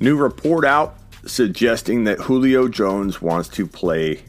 [0.00, 0.96] New report out
[1.26, 4.22] suggesting that Julio Jones wants to play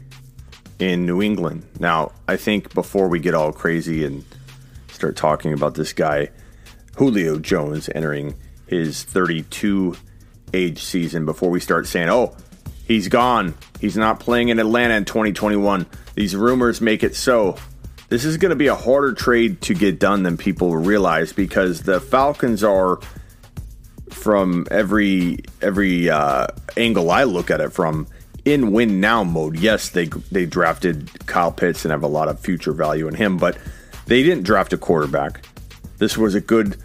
[0.78, 1.66] in New England.
[1.80, 4.22] Now, I think before we get all crazy and
[4.88, 6.28] start talking about this guy,
[6.96, 8.34] Julio Jones entering
[8.66, 9.96] his 32
[10.52, 12.36] age season, before we start saying, oh,
[12.86, 17.56] he's gone, he's not playing in Atlanta in 2021, these rumors make it so.
[18.10, 21.80] This is going to be a harder trade to get done than people realize because
[21.80, 23.00] the Falcons are
[24.12, 28.06] from every every uh, angle I look at it from
[28.44, 29.58] in win now mode.
[29.58, 33.36] Yes, they they drafted Kyle Pitts and have a lot of future value in him,
[33.36, 33.58] but
[34.06, 35.44] they didn't draft a quarterback.
[35.98, 36.76] This was a good,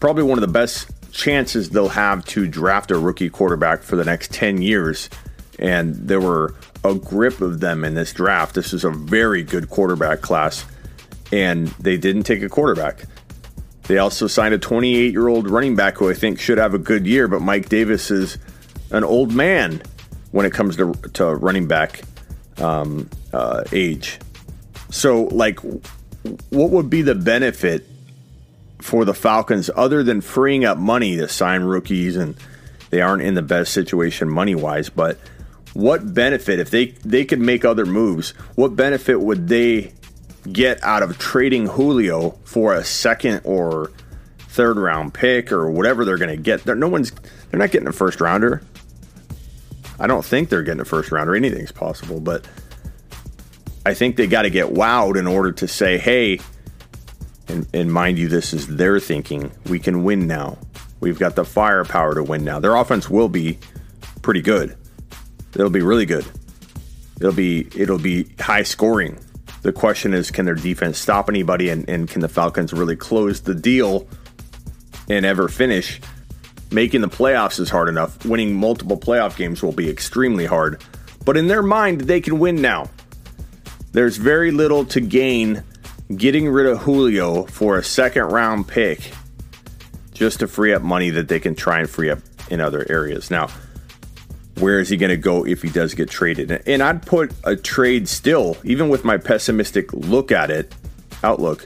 [0.00, 4.04] probably one of the best chances they'll have to draft a rookie quarterback for the
[4.04, 5.10] next ten years.
[5.58, 8.54] And there were a grip of them in this draft.
[8.54, 10.64] This is a very good quarterback class,
[11.32, 13.04] and they didn't take a quarterback.
[13.88, 16.78] They also signed a 28 year old running back who I think should have a
[16.78, 18.36] good year, but Mike Davis is
[18.90, 19.82] an old man
[20.30, 22.02] when it comes to, to running back
[22.58, 24.18] um, uh, age.
[24.90, 27.86] So, like, what would be the benefit
[28.80, 32.36] for the Falcons other than freeing up money to sign rookies and
[32.90, 34.90] they aren't in the best situation money wise?
[34.90, 35.18] But
[35.72, 38.30] what benefit if they they could make other moves?
[38.54, 39.94] What benefit would they
[40.50, 43.90] get out of trading Julio for a second or
[44.38, 46.64] third round pick or whatever they're going to get.
[46.64, 47.12] They're, no one's
[47.50, 48.62] they're not getting a first rounder.
[49.98, 51.34] I don't think they're getting a first rounder.
[51.34, 52.46] Anything's possible, but
[53.84, 56.40] I think they got to get wowed in order to say, "Hey,"
[57.48, 59.50] and, and mind you, this is their thinking.
[59.66, 60.58] We can win now.
[61.00, 62.58] We've got the firepower to win now.
[62.58, 63.58] Their offense will be
[64.22, 64.76] pretty good.
[65.54, 66.26] It'll be really good.
[67.20, 69.18] It'll be it'll be high scoring.
[69.62, 73.40] The question is, can their defense stop anybody, and, and can the Falcons really close
[73.40, 74.06] the deal
[75.08, 76.00] and ever finish?
[76.70, 78.24] Making the playoffs is hard enough.
[78.24, 80.82] Winning multiple playoff games will be extremely hard.
[81.24, 82.90] But in their mind, they can win now.
[83.92, 85.64] There's very little to gain
[86.14, 89.12] getting rid of Julio for a second round pick
[90.12, 92.18] just to free up money that they can try and free up
[92.50, 93.30] in other areas.
[93.30, 93.48] Now,
[94.60, 96.50] where is he going to go if he does get traded?
[96.66, 100.74] And I'd put a trade still, even with my pessimistic look at it,
[101.22, 101.64] outlook,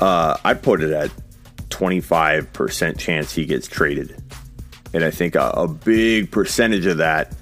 [0.00, 1.10] uh, I'd put it at
[1.68, 4.22] 25% chance he gets traded.
[4.94, 7.34] And I think a, a big percentage of that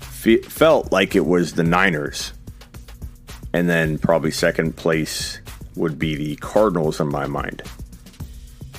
[0.00, 2.32] fe- felt like it was the Niners.
[3.52, 5.40] And then probably second place
[5.76, 7.62] would be the Cardinals in my mind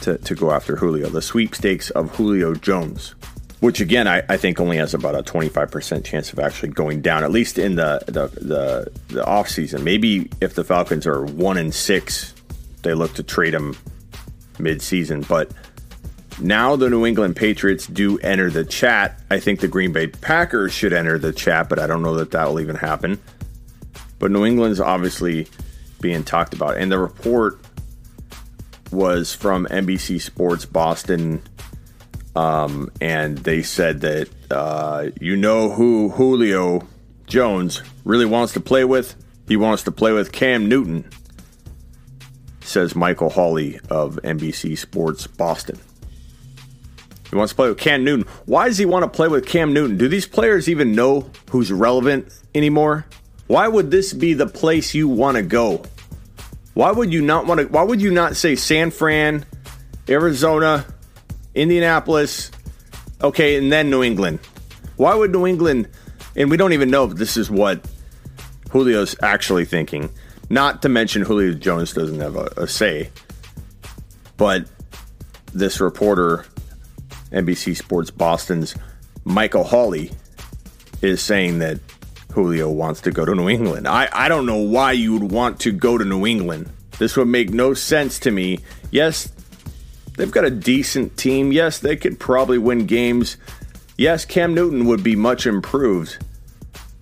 [0.02, 1.10] to, to go after Julio.
[1.10, 3.16] The sweepstakes of Julio Jones
[3.60, 7.24] which again I, I, think only has about a 25% chance of actually going down
[7.24, 9.84] at least in the the the, the off season.
[9.84, 12.34] Maybe if the falcons are one and six
[12.84, 13.76] they look to trade him
[14.60, 15.22] mid-season.
[15.22, 15.52] But
[16.40, 19.20] now the new england patriots do enter the chat.
[19.32, 22.32] I think the green bay packers should enter the chat but i don't know that
[22.32, 23.20] that'll even happen.
[24.20, 25.48] But new england's obviously
[26.00, 26.78] being talked about.
[26.78, 27.60] And the report
[28.92, 31.42] was from nbc sports boston
[32.38, 36.88] um, and they said that uh, you know who Julio
[37.26, 39.16] Jones really wants to play with?
[39.48, 41.10] He wants to play with Cam Newton,
[42.62, 45.80] says Michael Holley of NBC Sports Boston.
[47.32, 48.28] He wants to play with Cam Newton.
[48.46, 49.98] Why does he want to play with Cam Newton?
[49.98, 53.08] Do these players even know who's relevant anymore?
[53.48, 55.82] Why would this be the place you want to go?
[56.76, 57.68] Why would you not want to?
[57.68, 59.44] Why would you not say San Fran,
[60.08, 60.86] Arizona,
[61.58, 62.52] Indianapolis,
[63.22, 64.40] okay, and then New England.
[64.96, 65.88] Why would New England,
[66.36, 67.86] and we don't even know if this is what
[68.72, 70.10] Julio's actually thinking,
[70.50, 73.10] not to mention Julio Jones doesn't have a, a say,
[74.38, 74.66] but
[75.54, 76.46] this reporter,
[77.32, 78.76] NBC Sports Boston's
[79.26, 80.12] Michael Holley,
[81.02, 81.80] is saying that
[82.32, 83.88] Julio wants to go to New England.
[83.88, 86.70] I, I don't know why you would want to go to New England.
[87.00, 88.60] This would make no sense to me.
[88.92, 89.32] Yes,
[90.18, 91.52] They've got a decent team.
[91.52, 93.38] Yes, they could probably win games.
[93.98, 96.18] Yes, Cam Newton would be much improved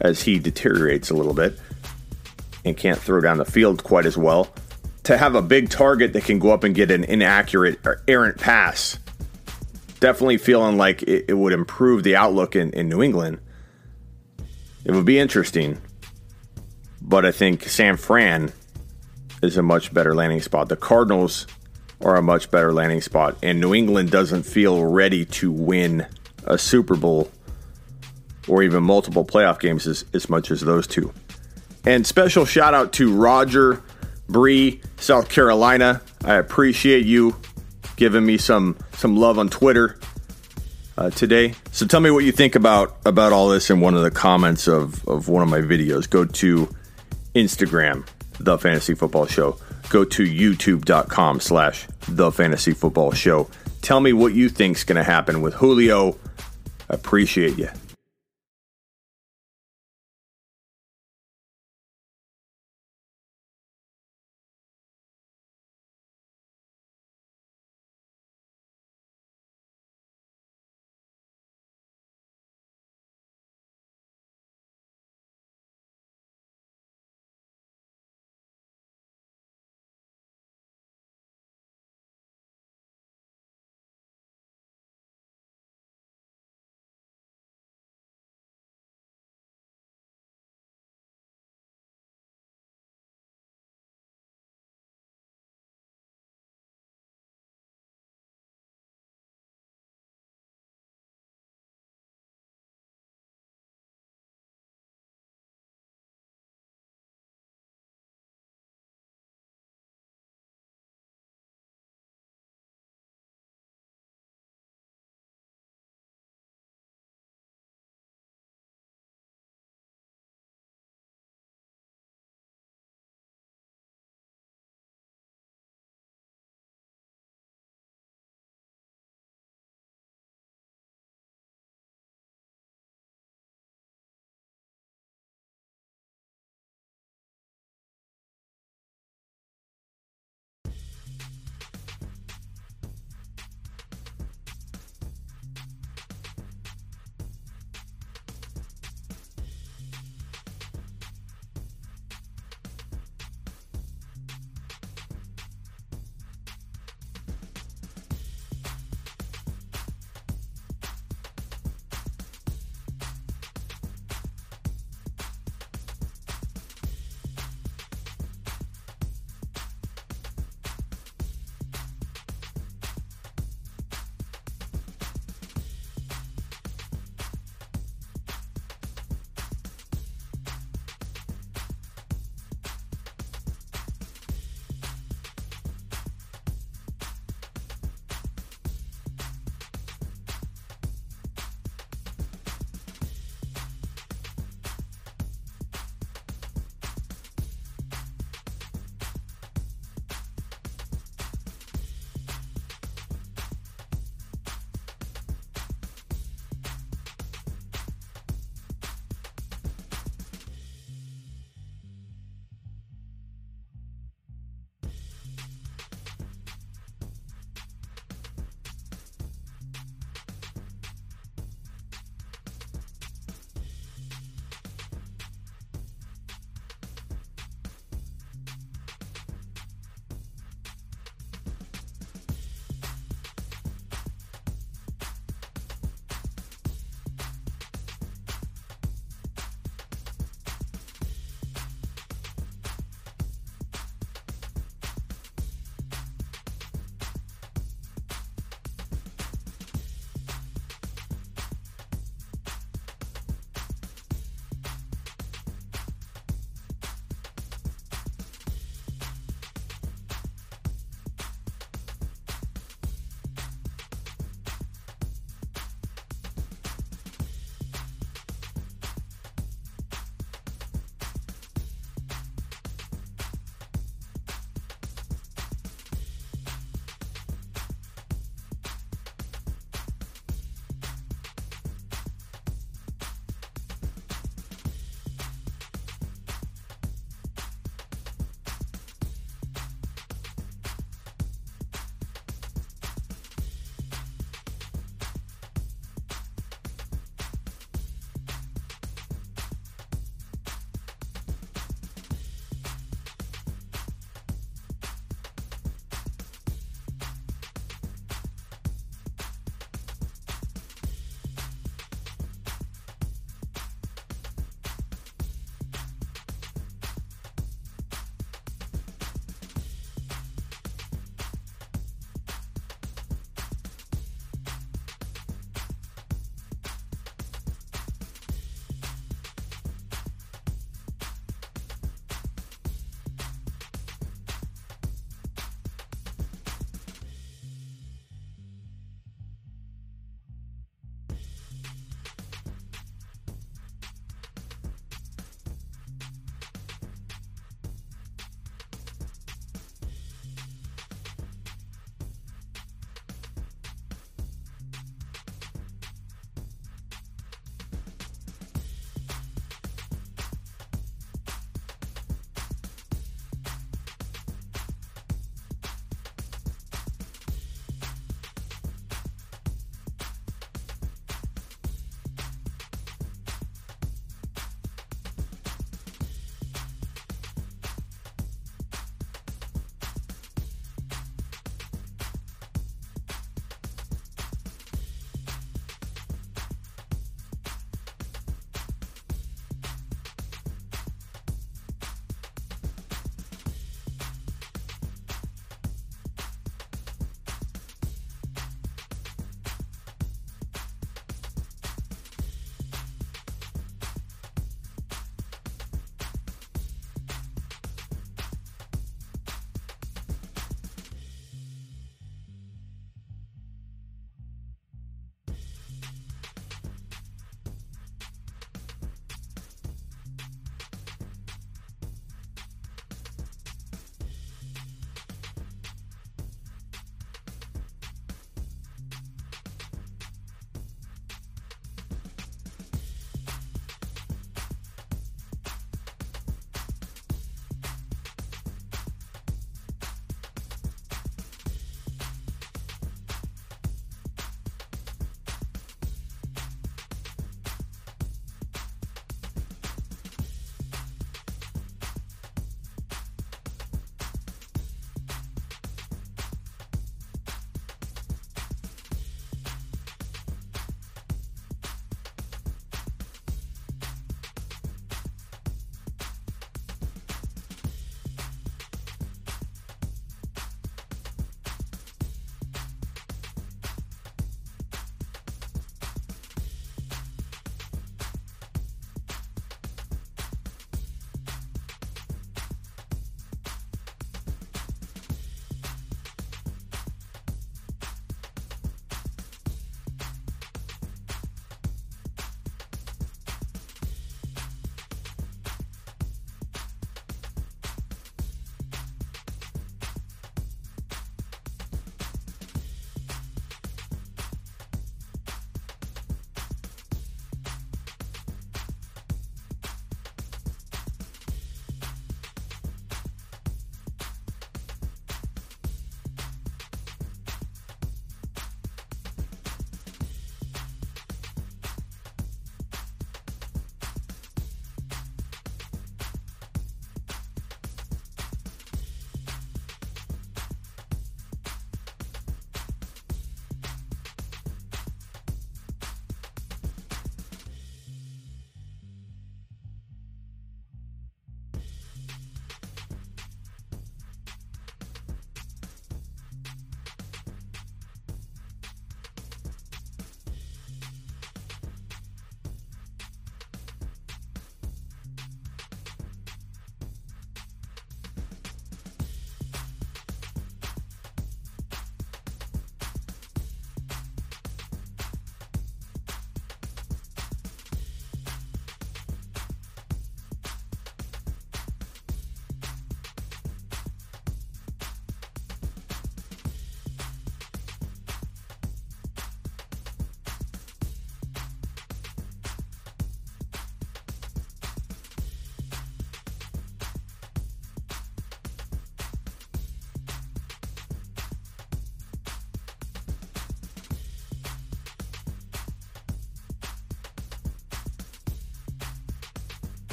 [0.00, 1.58] as he deteriorates a little bit
[2.64, 4.48] and can't throw down the field quite as well.
[5.04, 8.38] To have a big target that can go up and get an inaccurate or errant
[8.38, 8.98] pass,
[10.00, 13.38] definitely feeling like it, it would improve the outlook in, in New England.
[14.84, 15.80] It would be interesting.
[17.00, 18.52] But I think San Fran
[19.42, 20.68] is a much better landing spot.
[20.68, 21.46] The Cardinals
[22.00, 23.36] are a much better landing spot.
[23.42, 26.06] And New England doesn't feel ready to win
[26.44, 27.30] a Super Bowl
[28.46, 31.12] or even multiple playoff games as, as much as those two.
[31.84, 33.82] And special shout out to Roger
[34.28, 36.00] Bree, South Carolina.
[36.24, 37.36] I appreciate you
[37.96, 39.98] giving me some some love on Twitter.
[40.98, 41.54] uh, today.
[41.70, 44.66] So tell me what you think about about all this in one of the comments
[44.66, 46.10] of of one of my videos.
[46.10, 46.68] Go to
[47.34, 48.06] Instagram,
[48.40, 49.56] the Fantasy Football Show.
[49.90, 53.48] Go to YouTube.com slash the Fantasy Football Show.
[53.82, 56.16] Tell me what you think's going to happen with Julio.
[56.88, 57.68] Appreciate you.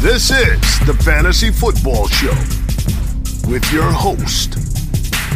[0.00, 2.32] This is the Fantasy Football Show
[3.50, 4.52] with your host,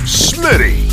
[0.06, 0.88] Smitty.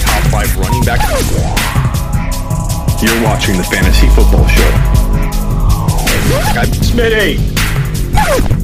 [0.00, 0.98] Top five running back.
[3.00, 4.72] You're watching the Fantasy Football Show.
[6.58, 8.63] I'm Smitty.